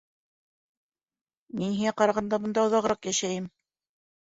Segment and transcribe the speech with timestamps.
[1.61, 3.49] Мин һиңә ҡарағанда бында оҙағыраҡ йәшәйем.